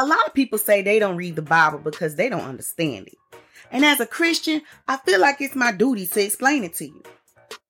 A 0.00 0.06
lot 0.06 0.26
of 0.26 0.32
people 0.32 0.56
say 0.56 0.80
they 0.80 0.98
don't 0.98 1.18
read 1.18 1.36
the 1.36 1.42
Bible 1.42 1.78
because 1.78 2.16
they 2.16 2.30
don't 2.30 2.40
understand 2.40 3.08
it. 3.08 3.18
And 3.70 3.84
as 3.84 4.00
a 4.00 4.06
Christian, 4.06 4.62
I 4.88 4.96
feel 4.96 5.20
like 5.20 5.42
it's 5.42 5.54
my 5.54 5.72
duty 5.72 6.06
to 6.06 6.24
explain 6.24 6.64
it 6.64 6.72
to 6.76 6.86
you. 6.86 7.02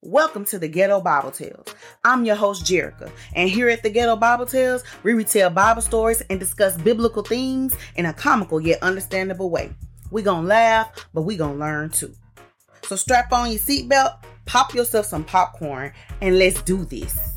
Welcome 0.01 0.45
to 0.45 0.59
the 0.61 0.69
Ghetto 0.69 1.01
Bible 1.01 1.33
Tales. 1.33 1.67
I'm 2.05 2.25
your 2.25 2.37
host, 2.37 2.65
Jerica, 2.65 3.11
and 3.35 3.51
here 3.51 3.69
at 3.69 3.83
the 3.83 3.91
Ghetto 3.91 4.15
Bible 4.15 4.47
Tales, 4.47 4.85
we 5.03 5.13
retell 5.13 5.51
Bible 5.51 5.83
stories 5.83 6.21
and 6.31 6.39
discuss 6.39 6.77
biblical 6.77 7.25
themes 7.25 7.77
in 7.97 8.07
a 8.07 8.13
comical 8.13 8.61
yet 8.61 8.81
understandable 8.81 9.51
way. 9.51 9.73
We 10.13 10.23
gonna 10.23 10.47
laugh, 10.47 11.09
but 11.13 11.23
we 11.23 11.37
gonna 11.37 11.59
learn 11.59 11.91
too. 11.91 12.15
So 12.85 12.95
strap 12.95 13.33
on 13.33 13.51
your 13.51 13.59
seatbelt, 13.59 14.23
pop 14.47 14.73
yourself 14.73 15.07
some 15.07 15.25
popcorn, 15.25 15.93
and 16.21 16.39
let's 16.39 16.63
do 16.63 16.85
this. 16.85 17.30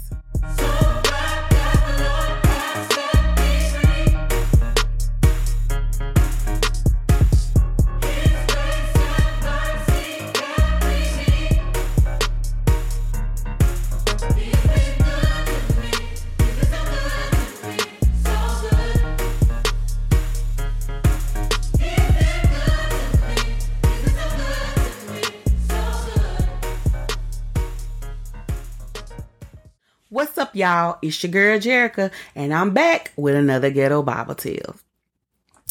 Y'all? 30.55 30.97
It's 31.01 31.21
your 31.23 31.31
girl 31.31 31.59
Jerica, 31.59 32.11
and 32.35 32.53
I'm 32.53 32.71
back 32.71 33.11
with 33.15 33.35
another 33.35 33.69
Ghetto 33.69 34.03
Bible 34.03 34.35
Tale. 34.35 34.75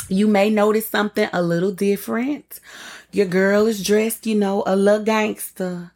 You 0.09 0.27
may 0.27 0.51
notice 0.51 0.89
something 0.89 1.29
a 1.33 1.43
little 1.43 1.73
different. 1.73 2.61
Your 3.13 3.27
girl 3.27 3.67
is 3.67 3.83
dressed, 3.83 4.27
you 4.27 4.35
know, 4.35 4.63
a 4.67 4.77
little 4.77 5.05
gangster. 5.05 5.93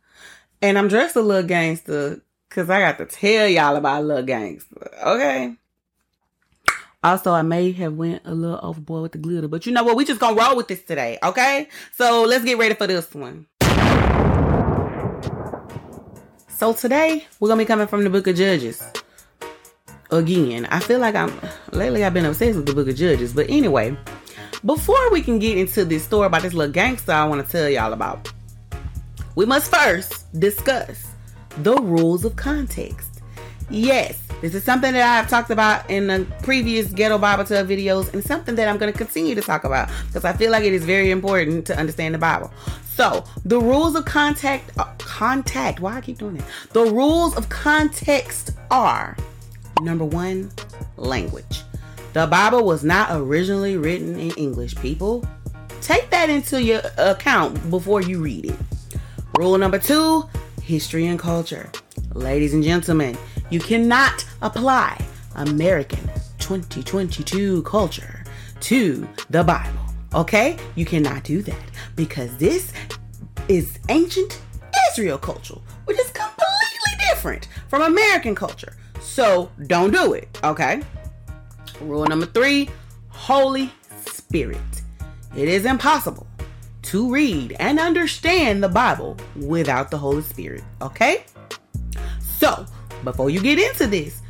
And 0.62 0.78
I'm 0.78 0.88
dressed 0.88 1.16
a 1.16 1.20
little 1.20 1.46
gangster 1.46 2.20
because 2.48 2.70
I 2.70 2.80
got 2.80 2.98
to 2.98 3.06
tell 3.06 3.48
y'all 3.48 3.76
about 3.76 4.02
a 4.02 4.04
little 4.04 4.24
gangster, 4.24 4.90
okay? 5.04 5.56
Also, 7.02 7.32
I 7.32 7.42
may 7.42 7.72
have 7.72 7.94
went 7.94 8.22
a 8.24 8.34
little 8.34 8.58
overboard 8.62 9.02
with 9.02 9.12
the 9.12 9.18
glitter, 9.18 9.48
but 9.48 9.66
you 9.66 9.72
know 9.72 9.84
what? 9.84 9.96
We 9.96 10.04
just 10.04 10.18
gonna 10.18 10.36
roll 10.36 10.56
with 10.56 10.66
this 10.66 10.82
today, 10.82 11.18
okay? 11.22 11.68
So 11.94 12.24
let's 12.24 12.44
get 12.44 12.58
ready 12.58 12.74
for 12.74 12.86
this 12.86 13.14
one. 13.14 13.46
So 16.56 16.72
today 16.72 17.26
we're 17.38 17.50
gonna 17.50 17.58
be 17.58 17.66
coming 17.66 17.86
from 17.86 18.02
the 18.02 18.08
book 18.08 18.26
of 18.28 18.34
Judges. 18.34 18.82
Again, 20.10 20.64
I 20.70 20.80
feel 20.80 20.98
like 20.98 21.14
I'm 21.14 21.30
lately 21.72 22.02
I've 22.02 22.14
been 22.14 22.24
obsessed 22.24 22.56
with 22.56 22.64
the 22.64 22.72
book 22.72 22.88
of 22.88 22.96
Judges. 22.96 23.34
But 23.34 23.50
anyway, 23.50 23.94
before 24.64 25.10
we 25.10 25.20
can 25.20 25.38
get 25.38 25.58
into 25.58 25.84
this 25.84 26.04
story 26.04 26.28
about 26.28 26.40
this 26.40 26.54
little 26.54 26.72
gangster 26.72 27.12
I 27.12 27.26
want 27.26 27.44
to 27.44 27.52
tell 27.52 27.68
y'all 27.68 27.92
about, 27.92 28.32
we 29.34 29.44
must 29.44 29.70
first 29.70 30.32
discuss 30.40 31.08
the 31.58 31.74
rules 31.74 32.24
of 32.24 32.36
context. 32.36 33.15
Yes, 33.68 34.18
this 34.40 34.54
is 34.54 34.62
something 34.62 34.92
that 34.92 35.02
I 35.02 35.16
have 35.16 35.28
talked 35.28 35.50
about 35.50 35.90
in 35.90 36.06
the 36.06 36.26
previous 36.42 36.92
Ghetto 36.92 37.18
Bible 37.18 37.44
Tale 37.44 37.66
videos 37.66 38.12
and 38.12 38.22
something 38.22 38.54
that 38.54 38.68
I'm 38.68 38.78
going 38.78 38.92
to 38.92 38.96
continue 38.96 39.34
to 39.34 39.40
talk 39.40 39.64
about 39.64 39.90
because 40.06 40.24
I 40.24 40.32
feel 40.34 40.52
like 40.52 40.62
it 40.62 40.72
is 40.72 40.84
very 40.84 41.10
important 41.10 41.66
to 41.66 41.76
understand 41.76 42.14
the 42.14 42.18
Bible. 42.18 42.52
So, 42.94 43.24
the 43.44 43.58
rules 43.58 43.96
of 43.96 44.04
contact, 44.04 44.70
uh, 44.78 44.84
contact, 44.98 45.80
why 45.80 45.96
I 45.96 46.00
keep 46.00 46.18
doing 46.18 46.36
that? 46.36 46.46
The 46.72 46.84
rules 46.84 47.36
of 47.36 47.48
context 47.48 48.52
are 48.70 49.16
number 49.82 50.04
one, 50.04 50.50
language. 50.96 51.62
The 52.12 52.26
Bible 52.26 52.64
was 52.64 52.84
not 52.84 53.08
originally 53.12 53.76
written 53.76 54.18
in 54.18 54.30
English, 54.32 54.76
people. 54.76 55.24
Take 55.80 56.08
that 56.10 56.30
into 56.30 56.62
your 56.62 56.82
account 56.96 57.68
before 57.68 58.00
you 58.00 58.20
read 58.22 58.46
it. 58.46 58.56
Rule 59.38 59.58
number 59.58 59.78
two, 59.78 60.24
history 60.62 61.06
and 61.06 61.18
culture. 61.18 61.70
Ladies 62.14 62.54
and 62.54 62.62
gentlemen, 62.62 63.18
you 63.50 63.60
cannot 63.60 64.26
apply 64.42 64.98
American 65.36 66.04
2022 66.38 67.62
culture 67.62 68.24
to 68.60 69.08
the 69.30 69.44
Bible. 69.44 69.80
Okay? 70.14 70.56
You 70.74 70.84
cannot 70.84 71.24
do 71.24 71.42
that 71.42 71.62
because 71.94 72.36
this 72.38 72.72
is 73.48 73.78
ancient 73.88 74.40
Israel 74.90 75.18
culture, 75.18 75.58
which 75.84 75.98
is 75.98 76.10
completely 76.10 77.06
different 77.10 77.48
from 77.68 77.82
American 77.82 78.34
culture. 78.34 78.76
So 79.00 79.50
don't 79.66 79.92
do 79.92 80.14
it. 80.14 80.40
Okay? 80.42 80.82
Rule 81.80 82.06
number 82.06 82.26
three 82.26 82.68
Holy 83.08 83.70
Spirit. 84.06 84.58
It 85.36 85.48
is 85.48 85.66
impossible 85.66 86.26
to 86.82 87.12
read 87.12 87.56
and 87.58 87.78
understand 87.78 88.62
the 88.62 88.68
Bible 88.68 89.16
without 89.34 89.90
the 89.90 89.98
Holy 89.98 90.22
Spirit. 90.22 90.62
Okay? 90.80 91.24
So, 92.20 92.66
before 93.06 93.30
you 93.30 93.40
get 93.40 93.58
into 93.58 93.86
this, 93.86 94.20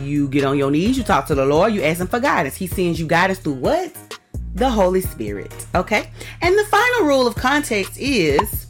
you 0.00 0.28
get 0.28 0.44
on 0.44 0.56
your 0.56 0.70
knees, 0.70 0.96
you 0.96 1.04
talk 1.04 1.26
to 1.26 1.34
the 1.34 1.44
Lord, 1.44 1.74
you 1.74 1.82
ask 1.82 2.00
Him 2.00 2.06
for 2.06 2.20
guidance. 2.20 2.56
He 2.56 2.66
sends 2.66 2.98
you 2.98 3.06
guidance 3.06 3.38
through 3.38 3.54
what? 3.54 4.18
The 4.54 4.70
Holy 4.70 5.02
Spirit. 5.02 5.52
Okay? 5.74 6.10
And 6.40 6.58
the 6.58 6.64
final 6.64 7.06
rule 7.06 7.26
of 7.26 7.34
context 7.34 7.98
is 7.98 8.66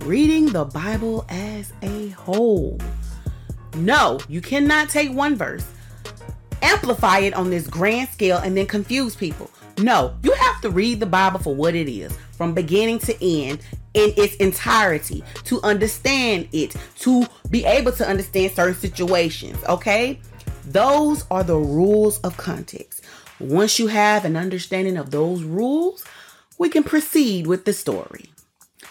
reading 0.00 0.46
the 0.46 0.64
Bible 0.64 1.26
as 1.28 1.72
a 1.82 2.10
whole. 2.10 2.78
No, 3.74 4.18
you 4.28 4.40
cannot 4.40 4.88
take 4.88 5.12
one 5.12 5.36
verse, 5.36 5.66
amplify 6.62 7.18
it 7.20 7.34
on 7.34 7.50
this 7.50 7.66
grand 7.66 8.08
scale, 8.08 8.38
and 8.38 8.56
then 8.56 8.66
confuse 8.66 9.14
people. 9.14 9.50
No, 9.78 10.16
you 10.22 10.32
have 10.32 10.60
to 10.62 10.70
read 10.70 11.00
the 11.00 11.06
Bible 11.06 11.38
for 11.38 11.54
what 11.54 11.74
it 11.74 11.88
is, 11.88 12.16
from 12.32 12.52
beginning 12.52 12.98
to 13.00 13.24
end, 13.24 13.60
in 13.94 14.12
its 14.16 14.36
entirety, 14.36 15.24
to 15.44 15.60
understand 15.62 16.48
it, 16.52 16.76
to 17.00 17.26
be 17.50 17.64
able 17.64 17.92
to 17.92 18.06
understand 18.06 18.52
certain 18.52 18.74
situations, 18.74 19.58
okay? 19.68 20.20
Those 20.64 21.24
are 21.30 21.42
the 21.42 21.56
rules 21.56 22.20
of 22.20 22.36
context. 22.36 23.04
Once 23.40 23.78
you 23.78 23.88
have 23.88 24.24
an 24.24 24.36
understanding 24.36 24.96
of 24.96 25.10
those 25.10 25.42
rules, 25.42 26.04
we 26.58 26.68
can 26.68 26.84
proceed 26.84 27.46
with 27.46 27.64
the 27.64 27.72
story. 27.72 28.26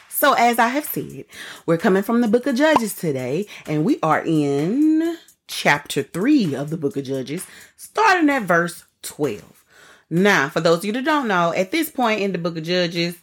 So, 0.09 0.33
as 0.33 0.59
I 0.59 0.67
have 0.67 0.83
said, 0.83 1.25
we're 1.65 1.77
coming 1.77 2.03
from 2.03 2.19
the 2.19 2.27
book 2.27 2.45
of 2.45 2.55
Judges 2.55 2.93
today, 2.93 3.45
and 3.65 3.85
we 3.85 3.99
are 4.03 4.21
in 4.25 5.17
chapter 5.47 6.03
3 6.03 6.55
of 6.55 6.71
the 6.71 6.77
book 6.77 6.97
of 6.97 7.05
Judges, 7.05 7.45
starting 7.77 8.29
at 8.29 8.43
verse 8.43 8.83
12. 9.03 9.63
Now, 10.09 10.49
for 10.49 10.59
those 10.59 10.79
of 10.79 10.85
you 10.85 10.91
that 10.93 11.05
don't 11.05 11.27
know, 11.27 11.53
at 11.53 11.71
this 11.71 11.89
point 11.89 12.21
in 12.21 12.31
the 12.33 12.37
book 12.37 12.57
of 12.57 12.63
Judges, 12.63 13.15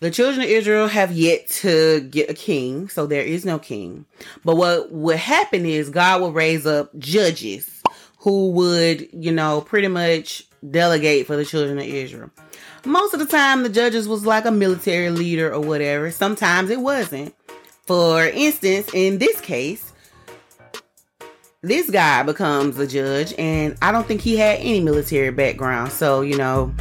the 0.00 0.10
children 0.10 0.42
of 0.42 0.48
Israel 0.48 0.86
have 0.86 1.12
yet 1.12 1.48
to 1.48 2.00
get 2.00 2.30
a 2.30 2.34
king, 2.34 2.88
so 2.88 3.06
there 3.06 3.22
is 3.22 3.44
no 3.44 3.58
king. 3.58 4.06
But 4.44 4.56
what 4.56 4.92
would 4.92 5.16
happen 5.16 5.66
is 5.66 5.90
God 5.90 6.20
will 6.20 6.32
raise 6.32 6.66
up 6.66 6.96
judges 6.98 7.82
who 8.18 8.50
would, 8.50 9.08
you 9.12 9.32
know, 9.32 9.60
pretty 9.60 9.88
much 9.88 10.46
delegate 10.68 11.26
for 11.26 11.36
the 11.36 11.44
children 11.44 11.78
of 11.78 11.84
Israel. 11.84 12.30
Most 12.84 13.12
of 13.12 13.20
the 13.20 13.26
time, 13.26 13.64
the 13.64 13.68
judges 13.68 14.08
was 14.08 14.24
like 14.24 14.44
a 14.44 14.50
military 14.50 15.10
leader 15.10 15.52
or 15.52 15.60
whatever. 15.60 16.10
Sometimes 16.10 16.70
it 16.70 16.80
wasn't. 16.80 17.34
For 17.86 18.24
instance, 18.26 18.90
in 18.94 19.18
this 19.18 19.40
case, 19.40 19.92
this 21.62 21.90
guy 21.90 22.22
becomes 22.22 22.78
a 22.78 22.86
judge, 22.86 23.34
and 23.36 23.76
I 23.82 23.90
don't 23.90 24.06
think 24.06 24.20
he 24.20 24.36
had 24.36 24.60
any 24.60 24.80
military 24.80 25.30
background. 25.30 25.90
So, 25.90 26.20
you 26.20 26.36
know, 26.36 26.72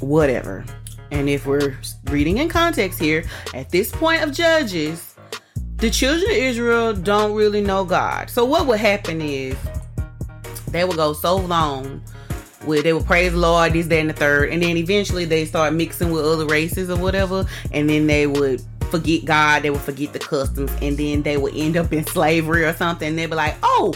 whatever. 0.00 0.64
And 1.14 1.28
if 1.28 1.46
we're 1.46 1.76
reading 2.10 2.38
in 2.38 2.48
context 2.48 2.98
here, 2.98 3.24
at 3.54 3.70
this 3.70 3.92
point 3.92 4.22
of 4.22 4.32
Judges, 4.32 5.14
the 5.76 5.88
children 5.88 6.28
of 6.28 6.36
Israel 6.36 6.92
don't 6.92 7.34
really 7.34 7.60
know 7.60 7.84
God. 7.84 8.28
So 8.28 8.44
what 8.44 8.66
would 8.66 8.80
happen 8.80 9.20
is 9.20 9.56
they 10.72 10.84
would 10.84 10.96
go 10.96 11.12
so 11.12 11.36
long 11.36 12.02
where 12.64 12.82
they 12.82 12.92
would 12.92 13.06
praise 13.06 13.30
the 13.30 13.38
Lord, 13.38 13.74
this, 13.74 13.86
that, 13.86 14.00
and 14.00 14.10
the 14.10 14.14
third, 14.14 14.50
and 14.50 14.60
then 14.60 14.76
eventually 14.76 15.24
they 15.24 15.44
start 15.44 15.72
mixing 15.72 16.10
with 16.10 16.24
other 16.24 16.46
races 16.46 16.90
or 16.90 16.96
whatever, 16.96 17.46
and 17.70 17.88
then 17.88 18.08
they 18.08 18.26
would 18.26 18.60
forget 18.90 19.24
God, 19.24 19.62
they 19.62 19.70
would 19.70 19.82
forget 19.82 20.12
the 20.12 20.18
customs, 20.18 20.72
and 20.82 20.96
then 20.96 21.22
they 21.22 21.36
would 21.36 21.54
end 21.54 21.76
up 21.76 21.92
in 21.92 22.04
slavery 22.08 22.64
or 22.64 22.72
something. 22.72 23.14
They'd 23.14 23.30
be 23.30 23.36
like, 23.36 23.54
"Oh, 23.62 23.94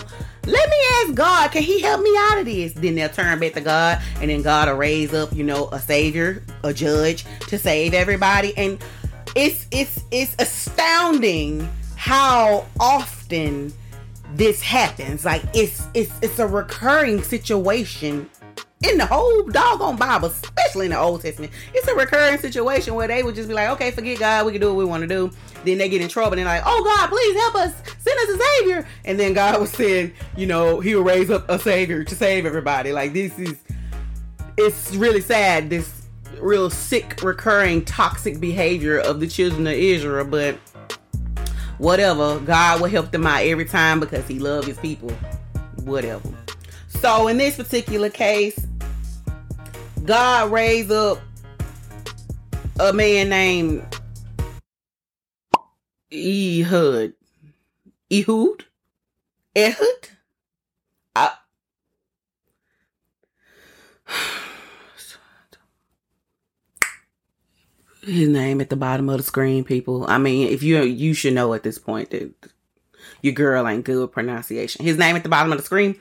let 0.48 0.70
me 0.70 0.76
ask 0.94 1.14
God, 1.14 1.52
can 1.52 1.62
He 1.62 1.80
help 1.80 2.00
me 2.00 2.14
out 2.18 2.38
of 2.38 2.46
this?" 2.46 2.72
Then 2.72 2.94
they'll 2.94 3.08
turn 3.08 3.38
back 3.38 3.52
to 3.54 3.60
God, 3.60 4.00
and 4.20 4.30
then 4.30 4.42
God 4.42 4.68
will 4.68 4.76
raise 4.76 5.14
up, 5.14 5.32
you 5.32 5.44
know, 5.44 5.68
a 5.70 5.78
savior, 5.78 6.42
a 6.64 6.72
judge 6.72 7.24
to 7.48 7.58
save 7.58 7.94
everybody. 7.94 8.56
And 8.56 8.78
it's 9.36 9.66
it's 9.70 10.00
it's 10.10 10.34
astounding 10.38 11.68
how 11.96 12.66
often 12.80 13.72
this 14.34 14.62
happens. 14.62 15.24
Like 15.24 15.42
it's 15.54 15.86
it's 15.94 16.12
it's 16.22 16.38
a 16.38 16.46
recurring 16.46 17.22
situation 17.22 18.28
in 18.82 18.96
the 18.96 19.06
whole 19.06 19.42
doggone 19.44 19.96
Bible, 19.96 20.28
especially 20.28 20.86
in 20.86 20.92
the 20.92 20.98
Old 20.98 21.22
Testament, 21.22 21.52
it's 21.74 21.88
a 21.88 21.94
recurring 21.94 22.38
situation 22.38 22.94
where 22.94 23.08
they 23.08 23.22
would 23.22 23.34
just 23.34 23.48
be 23.48 23.54
like, 23.54 23.70
okay, 23.70 23.90
forget 23.90 24.18
God, 24.18 24.46
we 24.46 24.52
can 24.52 24.60
do 24.60 24.68
what 24.68 24.76
we 24.76 24.84
want 24.84 25.02
to 25.02 25.08
do. 25.08 25.30
Then 25.64 25.78
they 25.78 25.88
get 25.88 26.00
in 26.00 26.08
trouble 26.08 26.38
and 26.38 26.46
they're 26.46 26.46
like, 26.46 26.62
oh 26.64 26.84
God, 26.84 27.08
please 27.08 27.36
help 27.36 27.54
us, 27.56 27.74
send 27.98 28.20
us 28.20 28.28
a 28.28 28.38
savior. 28.38 28.86
And 29.04 29.18
then 29.18 29.32
God 29.32 29.60
was 29.60 29.70
saying, 29.70 30.12
you 30.36 30.46
know, 30.46 30.78
he 30.78 30.94
will 30.94 31.02
raise 31.02 31.28
up 31.28 31.48
a 31.50 31.58
savior 31.58 32.04
to 32.04 32.14
save 32.14 32.46
everybody. 32.46 32.92
Like 32.92 33.12
this 33.12 33.36
is, 33.38 33.56
it's 34.56 34.94
really 34.94 35.20
sad, 35.22 35.70
this 35.70 36.06
real 36.40 36.70
sick, 36.70 37.20
recurring, 37.22 37.84
toxic 37.84 38.38
behavior 38.38 38.98
of 38.98 39.18
the 39.18 39.26
children 39.26 39.66
of 39.66 39.72
Israel, 39.72 40.24
but 40.24 40.56
whatever, 41.78 42.38
God 42.38 42.80
will 42.80 42.88
help 42.88 43.10
them 43.10 43.26
out 43.26 43.42
every 43.42 43.64
time 43.64 43.98
because 43.98 44.28
he 44.28 44.38
loves 44.38 44.68
his 44.68 44.78
people. 44.78 45.10
Whatever. 45.82 46.28
So 46.88 47.26
in 47.28 47.38
this 47.38 47.56
particular 47.56 48.10
case, 48.10 48.67
God 50.08 50.50
raised 50.50 50.90
up 50.90 51.18
a 52.80 52.94
man 52.94 53.28
named 53.28 53.84
Ehud. 56.10 57.12
Ehud? 58.10 58.64
Ehud? 59.54 60.08
I, 61.14 61.34
his 68.02 68.28
name 68.30 68.62
at 68.62 68.70
the 68.70 68.76
bottom 68.76 69.10
of 69.10 69.18
the 69.18 69.22
screen, 69.22 69.62
people. 69.62 70.06
I 70.08 70.16
mean, 70.16 70.48
if 70.48 70.62
you 70.62 70.80
you 70.84 71.12
should 71.12 71.34
know 71.34 71.52
at 71.52 71.64
this 71.64 71.78
point 71.78 72.08
that 72.12 72.32
your 73.20 73.34
girl 73.34 73.68
ain't 73.68 73.84
good 73.84 74.10
pronunciation. 74.10 74.86
His 74.86 74.96
name 74.96 75.16
at 75.16 75.22
the 75.22 75.28
bottom 75.28 75.52
of 75.52 75.58
the 75.58 75.64
screen. 75.64 76.00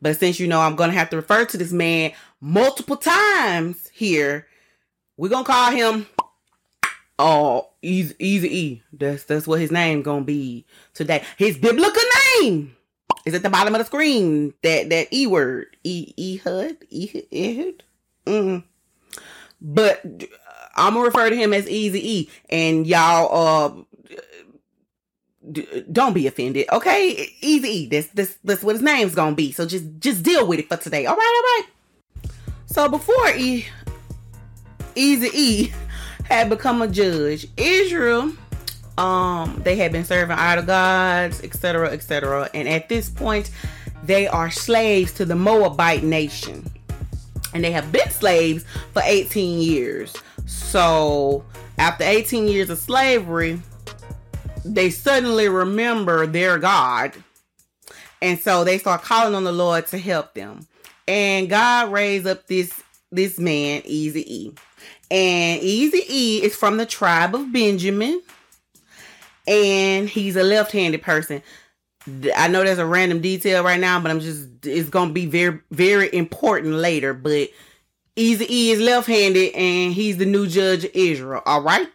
But 0.00 0.18
since 0.18 0.40
you 0.40 0.48
know 0.48 0.60
I'm 0.60 0.74
gonna 0.74 0.94
have 0.94 1.10
to 1.10 1.16
refer 1.16 1.44
to 1.44 1.58
this 1.58 1.70
man 1.70 2.12
multiple 2.42 2.96
times 2.96 3.88
here, 3.94 4.46
we're 5.16 5.30
gonna 5.30 5.44
call 5.44 5.70
him 5.70 6.06
oh 7.18 7.70
easy 7.80 8.14
easy 8.18 8.58
E. 8.58 8.82
That's 8.92 9.24
that's 9.24 9.46
what 9.46 9.60
his 9.60 9.70
name 9.70 10.02
gonna 10.02 10.24
be 10.24 10.66
today. 10.92 11.22
His 11.38 11.56
biblical 11.56 12.02
name 12.40 12.76
is 13.24 13.34
at 13.34 13.42
the 13.42 13.50
bottom 13.50 13.74
of 13.74 13.78
the 13.78 13.86
screen. 13.86 14.52
That 14.62 14.90
that 14.90 15.08
E 15.12 15.26
word. 15.26 15.76
E 15.84 16.12
Ehud. 16.18 16.76
E 16.90 17.22
Ehud. 17.32 17.84
Mm. 18.26 18.64
But 19.60 20.04
I'm 20.74 20.94
gonna 20.94 21.06
refer 21.06 21.30
to 21.30 21.36
him 21.36 21.54
as 21.54 21.68
Easy 21.68 22.18
E, 22.18 22.30
and 22.50 22.86
y'all 22.86 23.30
uh 23.32 23.82
d- 25.50 25.84
don't 25.90 26.14
be 26.14 26.26
offended, 26.26 26.66
okay? 26.72 27.28
Easy. 27.40 27.86
This 27.86 28.08
this 28.08 28.36
this 28.42 28.62
what 28.64 28.74
his 28.74 28.82
name's 28.82 29.14
gonna 29.14 29.36
be. 29.36 29.52
So 29.52 29.64
just 29.64 29.84
just 30.00 30.24
deal 30.24 30.46
with 30.46 30.58
it 30.58 30.68
for 30.68 30.76
today. 30.76 31.06
All 31.06 31.16
right, 31.16 31.42
all 31.44 31.62
right. 31.62 31.68
So 32.72 32.88
before 32.88 33.28
E 33.36 33.66
Easy 34.94 35.30
E 35.34 35.72
had 36.24 36.48
become 36.48 36.80
a 36.80 36.88
judge, 36.88 37.46
Israel 37.58 38.32
um 38.96 39.60
they 39.62 39.76
had 39.76 39.92
been 39.92 40.04
serving 40.04 40.36
idol 40.36 40.64
gods, 40.64 41.42
etc., 41.44 41.90
etc. 41.90 42.48
And 42.54 42.66
at 42.66 42.88
this 42.88 43.10
point, 43.10 43.50
they 44.04 44.26
are 44.26 44.50
slaves 44.50 45.12
to 45.14 45.26
the 45.26 45.36
Moabite 45.36 46.02
nation. 46.02 46.64
And 47.52 47.62
they 47.62 47.72
have 47.72 47.92
been 47.92 48.08
slaves 48.08 48.64
for 48.94 49.02
18 49.04 49.60
years. 49.60 50.16
So 50.46 51.44
after 51.76 52.04
18 52.04 52.48
years 52.48 52.70
of 52.70 52.78
slavery, 52.78 53.60
they 54.64 54.88
suddenly 54.88 55.50
remember 55.50 56.26
their 56.26 56.58
God. 56.58 57.12
And 58.22 58.38
so 58.38 58.64
they 58.64 58.78
start 58.78 59.02
calling 59.02 59.34
on 59.34 59.44
the 59.44 59.52
Lord 59.52 59.86
to 59.88 59.98
help 59.98 60.32
them. 60.32 60.66
And 61.08 61.48
God 61.48 61.92
raised 61.92 62.26
up 62.26 62.46
this 62.46 62.82
this 63.10 63.38
man, 63.38 63.82
Easy 63.84 64.44
E. 64.46 64.52
And 65.10 65.60
Easy 65.62 66.02
E 66.08 66.42
is 66.42 66.56
from 66.56 66.76
the 66.76 66.86
tribe 66.86 67.34
of 67.34 67.52
Benjamin. 67.52 68.22
And 69.46 70.08
he's 70.08 70.36
a 70.36 70.42
left-handed 70.42 71.02
person. 71.02 71.42
I 72.36 72.48
know 72.48 72.64
there's 72.64 72.78
a 72.78 72.86
random 72.86 73.20
detail 73.20 73.62
right 73.62 73.80
now, 73.80 74.00
but 74.00 74.10
I'm 74.10 74.20
just 74.20 74.48
it's 74.64 74.88
gonna 74.88 75.12
be 75.12 75.26
very, 75.26 75.60
very 75.70 76.12
important 76.14 76.74
later. 76.74 77.12
But 77.14 77.50
Easy 78.16 78.46
E 78.48 78.70
is 78.70 78.80
left-handed 78.80 79.54
and 79.54 79.92
he's 79.92 80.18
the 80.18 80.26
new 80.26 80.46
judge 80.46 80.84
of 80.84 80.90
Israel. 80.94 81.42
All 81.44 81.62
right 81.62 81.88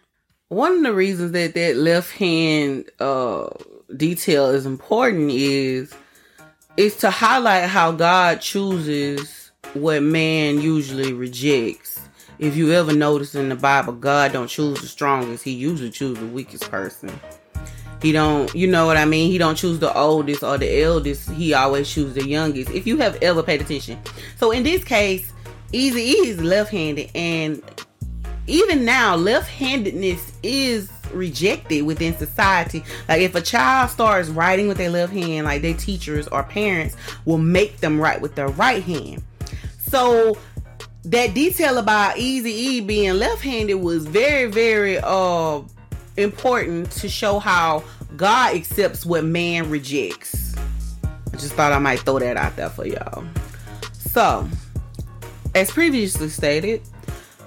one 0.48 0.78
of 0.78 0.82
the 0.82 0.94
reasons 0.94 1.32
that 1.32 1.54
that 1.54 1.76
left 1.76 2.12
hand 2.12 2.90
uh, 3.00 3.48
detail 3.96 4.46
is 4.50 4.66
important 4.66 5.30
is 5.30 5.94
is 6.78 6.96
to 6.96 7.10
highlight 7.10 7.68
how 7.68 7.90
God 7.90 8.40
chooses 8.40 9.50
what 9.74 10.00
man 10.00 10.60
usually 10.60 11.12
rejects. 11.12 12.00
If 12.38 12.56
you 12.56 12.72
ever 12.72 12.92
notice 12.94 13.34
in 13.34 13.48
the 13.48 13.56
Bible, 13.56 13.94
God 13.94 14.32
don't 14.32 14.46
choose 14.46 14.80
the 14.80 14.86
strongest; 14.86 15.42
He 15.42 15.50
usually 15.50 15.90
chooses 15.90 16.20
the 16.20 16.26
weakest 16.26 16.70
person. 16.70 17.10
He 18.00 18.12
don't, 18.12 18.54
you 18.54 18.68
know 18.68 18.86
what 18.86 18.96
I 18.96 19.06
mean? 19.06 19.28
He 19.28 19.38
don't 19.38 19.56
choose 19.56 19.80
the 19.80 19.92
oldest 19.92 20.44
or 20.44 20.56
the 20.56 20.82
eldest. 20.82 21.28
He 21.30 21.52
always 21.52 21.92
chooses 21.92 22.14
the 22.14 22.28
youngest. 22.28 22.70
If 22.70 22.86
you 22.86 22.96
have 22.98 23.20
ever 23.24 23.42
paid 23.42 23.60
attention. 23.60 23.98
So 24.36 24.52
in 24.52 24.62
this 24.62 24.84
case, 24.84 25.32
Easy 25.72 26.12
is 26.12 26.40
left-handed, 26.40 27.10
and 27.14 27.60
even 28.46 28.84
now, 28.84 29.16
left 29.16 29.50
handedness 29.50 30.32
is 30.44 30.88
rejected 31.12 31.82
within 31.82 32.16
society. 32.16 32.84
Like 33.08 33.22
if 33.22 33.34
a 33.34 33.40
child 33.40 33.90
starts 33.90 34.28
writing 34.28 34.68
with 34.68 34.78
their 34.78 34.90
left 34.90 35.12
hand, 35.12 35.46
like 35.46 35.62
their 35.62 35.74
teachers 35.74 36.28
or 36.28 36.42
parents 36.42 36.96
will 37.24 37.38
make 37.38 37.78
them 37.78 38.00
write 38.00 38.20
with 38.20 38.34
their 38.34 38.48
right 38.48 38.82
hand. 38.82 39.22
So 39.78 40.36
that 41.04 41.34
detail 41.34 41.78
about 41.78 42.18
Easy 42.18 42.50
E 42.50 42.80
being 42.80 43.14
left-handed 43.14 43.74
was 43.74 44.06
very, 44.06 44.50
very 44.50 44.98
uh 45.02 45.60
important 46.16 46.90
to 46.90 47.08
show 47.08 47.38
how 47.38 47.84
God 48.16 48.56
accepts 48.56 49.06
what 49.06 49.24
man 49.24 49.70
rejects. 49.70 50.56
I 51.32 51.36
just 51.36 51.54
thought 51.54 51.72
I 51.72 51.78
might 51.78 52.00
throw 52.00 52.18
that 52.18 52.36
out 52.36 52.56
there 52.56 52.68
for 52.68 52.86
y'all. 52.86 53.24
So, 53.92 54.48
as 55.54 55.70
previously 55.70 56.28
stated, 56.28 56.82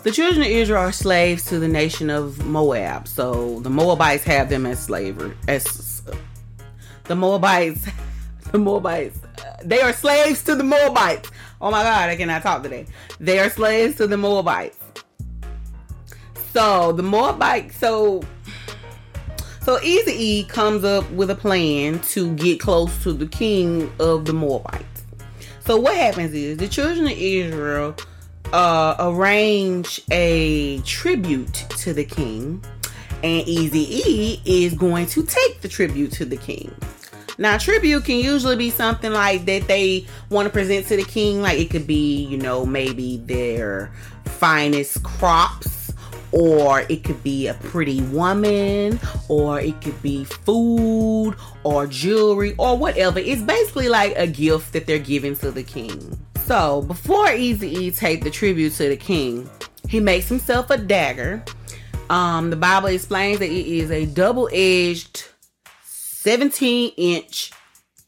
the 0.03 0.11
children 0.11 0.41
of 0.41 0.47
Israel 0.47 0.81
are 0.81 0.91
slaves 0.91 1.45
to 1.45 1.59
the 1.59 1.67
nation 1.67 2.09
of 2.09 2.43
Moab. 2.45 3.07
So 3.07 3.59
the 3.59 3.69
Moabites 3.69 4.23
have 4.23 4.49
them 4.49 4.65
as 4.65 4.79
slavery. 4.79 5.35
As 5.47 6.01
the 7.03 7.15
Moabites, 7.15 7.85
the 8.51 8.57
Moabites, 8.57 9.19
they 9.63 9.81
are 9.81 9.93
slaves 9.93 10.43
to 10.43 10.55
the 10.55 10.63
Moabites. 10.63 11.29
Oh 11.61 11.69
my 11.69 11.83
God, 11.83 12.09
I 12.09 12.15
cannot 12.15 12.41
talk 12.41 12.63
today. 12.63 12.87
They 13.19 13.39
are 13.39 13.49
slaves 13.49 13.95
to 13.97 14.07
the 14.07 14.17
Moabites. 14.17 14.77
So 16.53 16.91
the 16.91 17.03
Moabite, 17.03 17.71
so 17.71 18.23
so 19.63 19.79
Easy 19.81 20.11
E 20.11 20.43
comes 20.45 20.83
up 20.83 21.09
with 21.11 21.29
a 21.29 21.35
plan 21.35 21.99
to 21.99 22.33
get 22.35 22.59
close 22.59 23.03
to 23.03 23.13
the 23.13 23.27
king 23.27 23.91
of 23.99 24.25
the 24.25 24.33
Moabites. 24.33 24.83
So 25.59 25.77
what 25.77 25.95
happens 25.95 26.33
is 26.33 26.57
the 26.57 26.67
children 26.67 27.05
of 27.05 27.13
Israel 27.13 27.95
uh, 28.53 28.95
arrange 28.99 30.01
a 30.11 30.79
tribute 30.81 31.53
to 31.77 31.93
the 31.93 32.05
king, 32.05 32.63
and 33.23 33.47
Easy 33.47 33.87
E 34.09 34.41
is 34.45 34.73
going 34.73 35.05
to 35.07 35.23
take 35.23 35.61
the 35.61 35.67
tribute 35.67 36.11
to 36.13 36.25
the 36.25 36.37
king. 36.37 36.73
Now, 37.37 37.57
tribute 37.57 38.05
can 38.05 38.17
usually 38.17 38.55
be 38.55 38.69
something 38.69 39.11
like 39.11 39.45
that 39.45 39.67
they 39.67 40.05
want 40.29 40.45
to 40.47 40.51
present 40.51 40.87
to 40.87 40.97
the 40.97 41.03
king, 41.03 41.41
like 41.41 41.59
it 41.59 41.69
could 41.69 41.87
be, 41.87 42.25
you 42.25 42.37
know, 42.37 42.65
maybe 42.65 43.17
their 43.17 43.91
finest 44.25 45.01
crops, 45.03 45.93
or 46.31 46.81
it 46.81 47.03
could 47.03 47.23
be 47.23 47.47
a 47.47 47.53
pretty 47.55 48.01
woman, 48.03 48.99
or 49.27 49.59
it 49.59 49.81
could 49.81 50.01
be 50.01 50.23
food, 50.23 51.35
or 51.63 51.87
jewelry, 51.87 52.53
or 52.57 52.77
whatever. 52.77 53.19
It's 53.19 53.41
basically 53.41 53.89
like 53.89 54.13
a 54.17 54.27
gift 54.27 54.73
that 54.73 54.85
they're 54.85 54.99
giving 54.99 55.35
to 55.37 55.51
the 55.51 55.63
king. 55.63 56.17
So 56.51 56.81
before 56.81 57.31
Easy 57.31 57.69
E 57.69 57.91
take 57.91 58.25
the 58.25 58.29
tribute 58.29 58.73
to 58.73 58.89
the 58.89 58.97
king, 58.97 59.49
he 59.87 60.01
makes 60.01 60.27
himself 60.27 60.69
a 60.69 60.77
dagger. 60.77 61.45
Um, 62.09 62.49
the 62.49 62.57
Bible 62.57 62.89
explains 62.89 63.39
that 63.39 63.49
it 63.49 63.67
is 63.67 63.89
a 63.89 64.05
double-edged 64.05 65.29
17 65.85 66.91
inch 66.97 67.53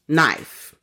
knife. 0.08 0.74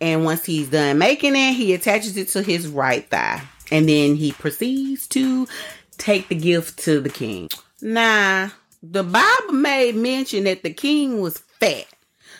And 0.00 0.24
once 0.24 0.44
he's 0.44 0.70
done 0.70 0.98
making 0.98 1.34
it, 1.34 1.54
he 1.54 1.74
attaches 1.74 2.16
it 2.16 2.28
to 2.28 2.42
his 2.42 2.68
right 2.68 3.10
thigh. 3.10 3.42
And 3.72 3.88
then 3.88 4.14
he 4.14 4.30
proceeds 4.30 5.08
to 5.08 5.48
take 5.96 6.28
the 6.28 6.36
gift 6.36 6.78
to 6.84 7.00
the 7.00 7.10
king. 7.10 7.48
Now, 7.82 8.52
the 8.84 9.02
Bible 9.02 9.52
made 9.52 9.96
mention 9.96 10.44
that 10.44 10.62
the 10.62 10.72
king 10.72 11.20
was 11.20 11.38
fat. 11.38 11.86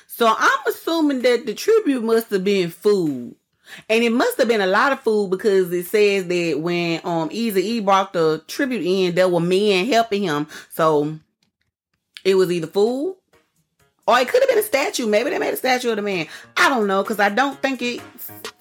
So 0.07 0.29
I'm 0.29 0.59
assuming 0.69 1.23
that 1.23 1.45
the 1.45 1.55
tribute 1.55 2.05
must 2.05 2.31
have 2.31 2.45
been 2.45 2.71
food. 2.71 3.35
And 3.89 4.03
it 4.05 4.11
must 4.11 4.39
have 4.39 4.49
been 4.49 4.61
a 4.61 4.67
lot 4.67 4.93
of 4.93 5.01
food 5.01 5.31
because 5.31 5.73
it 5.73 5.87
says 5.87 6.27
that 6.27 6.61
when 6.61 7.01
um 7.05 7.29
Easy 7.33 7.63
E 7.63 7.81
brought 7.81 8.13
the 8.13 8.43
tribute 8.47 8.85
in, 8.85 9.15
there 9.15 9.29
were 9.29 9.41
men 9.41 9.87
helping 9.87 10.23
him. 10.23 10.47
So 10.71 11.19
it 12.25 12.35
was 12.35 12.51
either 12.51 12.67
food 12.67 13.17
or 14.07 14.19
it 14.19 14.29
could 14.29 14.43
have 14.43 14.49
been 14.49 14.59
a 14.59 14.63
statue. 14.63 15.07
Maybe 15.07 15.31
they 15.31 15.39
made 15.39 15.55
a 15.55 15.57
statue 15.57 15.91
of 15.91 15.97
the 15.97 16.03
man. 16.03 16.27
I 16.57 16.69
don't 16.69 16.87
know 16.87 17.03
because 17.03 17.21
I 17.21 17.29
don't 17.29 17.61
think 17.61 17.83
it 17.83 18.01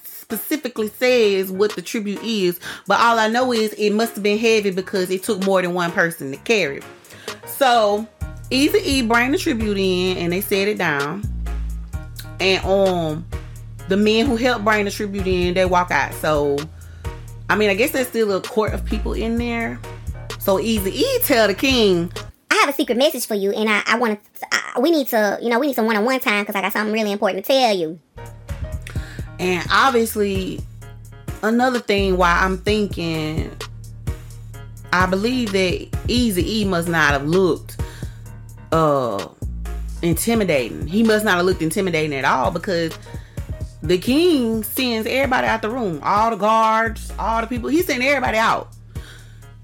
specifically 0.03 0.89
says 0.89 1.49
what 1.51 1.73
the 1.73 1.81
tribute 1.81 2.21
is, 2.21 2.59
but 2.85 2.99
all 2.99 3.17
I 3.17 3.29
know 3.29 3.53
is 3.53 3.71
it 3.73 3.91
must 3.91 4.15
have 4.15 4.23
been 4.23 4.37
heavy 4.37 4.71
because 4.71 5.09
it 5.09 5.23
took 5.23 5.45
more 5.45 5.61
than 5.61 5.73
one 5.73 5.91
person 5.93 6.31
to 6.31 6.37
carry. 6.37 6.81
So 7.45 8.05
Easy 8.49 8.79
E 8.79 9.01
bring 9.01 9.31
the 9.31 9.37
tribute 9.37 9.77
in 9.77 10.17
and 10.17 10.33
they 10.33 10.41
set 10.41 10.67
it 10.67 10.77
down. 10.77 11.23
And 12.39 12.63
um 12.65 13.25
the 13.87 13.97
men 13.97 14.25
who 14.25 14.35
helped 14.35 14.65
bring 14.65 14.85
the 14.85 14.91
tribute 14.91 15.27
in, 15.27 15.53
they 15.53 15.65
walk 15.65 15.91
out. 15.91 16.13
So 16.15 16.57
I 17.49 17.55
mean 17.55 17.69
I 17.69 17.75
guess 17.75 17.91
there's 17.91 18.07
still 18.07 18.35
a 18.35 18.41
court 18.41 18.73
of 18.73 18.85
people 18.85 19.13
in 19.13 19.37
there. 19.37 19.79
So 20.39 20.59
Easy 20.59 20.91
E 20.91 21.19
tell 21.23 21.47
the 21.47 21.53
king 21.53 22.11
I 22.49 22.55
have 22.61 22.69
a 22.69 22.73
secret 22.73 22.97
message 22.97 23.27
for 23.27 23.35
you, 23.35 23.51
and 23.51 23.69
I, 23.69 23.83
I 23.85 23.97
want 23.97 24.19
to. 24.19 24.81
We 24.81 24.91
need 24.91 25.07
to, 25.07 25.39
you 25.41 25.49
know, 25.49 25.59
we 25.59 25.67
need 25.67 25.75
some 25.75 25.85
one-on-one 25.85 26.19
time 26.19 26.43
because 26.43 26.55
I 26.55 26.61
got 26.61 26.71
something 26.71 26.93
really 26.93 27.11
important 27.11 27.45
to 27.45 27.51
tell 27.51 27.75
you. 27.75 27.99
And 29.39 29.67
obviously, 29.71 30.61
another 31.43 31.79
thing 31.79 32.17
why 32.17 32.39
I'm 32.39 32.57
thinking, 32.57 33.51
I 34.93 35.05
believe 35.05 35.51
that 35.51 35.87
Easy 36.07 36.61
E 36.61 36.65
must 36.65 36.87
not 36.87 37.11
have 37.11 37.25
looked 37.25 37.77
uh 38.71 39.27
intimidating. 40.01 40.87
He 40.87 41.03
must 41.03 41.25
not 41.25 41.37
have 41.37 41.45
looked 41.45 41.61
intimidating 41.61 42.13
at 42.13 42.25
all 42.25 42.51
because 42.51 42.97
the 43.87 43.97
king 43.97 44.63
sends 44.63 45.07
everybody 45.07 45.47
out 45.47 45.61
the 45.61 45.69
room, 45.69 46.01
all 46.03 46.29
the 46.29 46.35
guards, 46.35 47.11
all 47.17 47.39
the 47.39 47.47
people. 47.47 47.69
He 47.69 47.81
sent 47.81 48.03
everybody 48.03 48.37
out. 48.37 48.69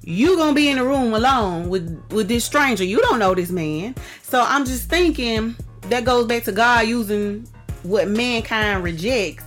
You 0.01 0.37
gonna 0.37 0.53
be 0.53 0.69
in 0.69 0.77
the 0.77 0.83
room 0.83 1.13
alone 1.13 1.69
with 1.69 2.01
with 2.09 2.27
this 2.29 2.45
stranger. 2.45 2.83
You 2.85 3.01
don't 3.01 3.19
know 3.19 3.35
this 3.35 3.51
man. 3.51 3.95
So 4.21 4.43
i'm 4.45 4.65
just 4.65 4.89
thinking 4.89 5.55
that 5.83 6.05
goes 6.05 6.25
back 6.25 6.43
to 6.43 6.51
god 6.51 6.87
using 6.87 7.47
what 7.83 8.07
mankind 8.07 8.83
rejects. 8.83 9.43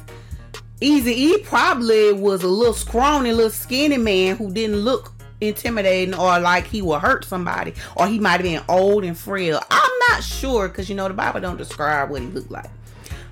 Easy 0.81 1.13
e 1.13 1.39
probably 1.39 2.13
was 2.13 2.43
a 2.43 2.49
little 2.49 2.75
scrawny 2.75 3.33
little 3.33 3.51
skinny 3.51 3.97
man 3.97 4.37
who 4.37 4.53
didn't 4.53 4.77
look 4.77 5.13
intimidating 5.41 6.15
or 6.15 6.39
like 6.39 6.67
he 6.67 6.83
would 6.83 7.01
hurt 7.01 7.25
somebody 7.25 7.73
or 7.97 8.07
he 8.07 8.19
might 8.19 8.33
have 8.33 8.43
been 8.43 8.63
old 8.69 9.05
and 9.05 9.17
frail. 9.17 9.63
I'm 9.71 9.91
not 10.11 10.23
sure 10.23 10.69
because 10.69 10.89
you 10.91 10.95
know 10.95 11.09
the 11.09 11.15
bible 11.15 11.41
don't 11.41 11.57
describe 11.57 12.11
what 12.11 12.21
he 12.21 12.29
looked 12.29 12.51
like. 12.51 12.71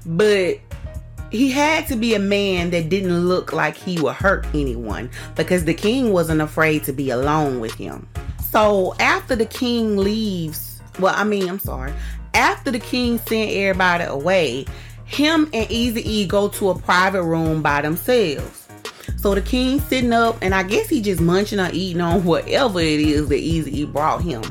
But 0.06 0.60
he 1.34 1.50
had 1.50 1.88
to 1.88 1.96
be 1.96 2.14
a 2.14 2.18
man 2.18 2.70
that 2.70 2.88
didn't 2.88 3.26
look 3.26 3.52
like 3.52 3.76
he 3.76 4.00
would 4.00 4.14
hurt 4.14 4.46
anyone 4.54 5.10
because 5.34 5.64
the 5.64 5.74
king 5.74 6.12
wasn't 6.12 6.40
afraid 6.40 6.84
to 6.84 6.92
be 6.92 7.10
alone 7.10 7.58
with 7.58 7.74
him. 7.74 8.08
So 8.50 8.94
after 9.00 9.34
the 9.34 9.46
king 9.46 9.96
leaves, 9.96 10.80
well, 11.00 11.12
I 11.16 11.24
mean, 11.24 11.48
I'm 11.48 11.58
sorry, 11.58 11.92
after 12.34 12.70
the 12.70 12.78
king 12.78 13.18
sent 13.18 13.50
everybody 13.50 14.04
away, 14.04 14.66
him 15.06 15.50
and 15.52 15.68
Easy 15.70 16.08
E 16.08 16.24
go 16.24 16.48
to 16.50 16.70
a 16.70 16.78
private 16.78 17.24
room 17.24 17.62
by 17.62 17.82
themselves. 17.82 18.68
So 19.16 19.34
the 19.34 19.42
king 19.42 19.80
sitting 19.80 20.12
up, 20.12 20.36
and 20.40 20.54
I 20.54 20.62
guess 20.62 20.88
he 20.88 21.00
just 21.00 21.20
munching 21.20 21.58
or 21.58 21.70
eating 21.72 22.00
on 22.00 22.24
whatever 22.24 22.78
it 22.78 23.00
is 23.00 23.28
that 23.28 23.38
Easy 23.38 23.80
E 23.80 23.86
brought 23.86 24.22
him. 24.22 24.42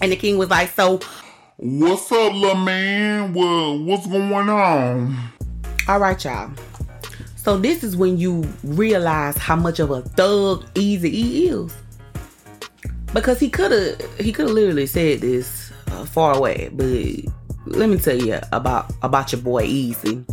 And 0.00 0.12
the 0.12 0.16
king 0.16 0.38
was 0.38 0.50
like, 0.50 0.70
"So, 0.70 1.00
what's 1.56 2.12
up, 2.12 2.32
little 2.32 2.54
man? 2.54 3.32
What 3.32 3.80
what's 3.80 4.06
going 4.06 4.48
on?" 4.48 5.35
All 5.88 6.00
right, 6.00 6.22
y'all. 6.24 6.50
So 7.36 7.56
this 7.56 7.84
is 7.84 7.96
when 7.96 8.18
you 8.18 8.42
realize 8.64 9.36
how 9.36 9.54
much 9.54 9.78
of 9.78 9.92
a 9.92 10.02
thug 10.02 10.64
Easy 10.74 11.16
E 11.16 11.48
is, 11.48 11.72
because 13.14 13.38
he 13.38 13.48
could 13.48 13.70
have 13.70 14.18
he 14.18 14.32
could 14.32 14.46
have 14.46 14.54
literally 14.54 14.86
said 14.86 15.20
this 15.20 15.70
uh, 15.92 16.04
far 16.04 16.36
away, 16.36 16.70
but 16.72 16.86
let 17.66 17.88
me 17.88 17.98
tell 17.98 18.20
you 18.20 18.40
about 18.50 18.92
about 19.02 19.30
your 19.30 19.40
boy 19.40 19.62
Easy. 19.62 20.24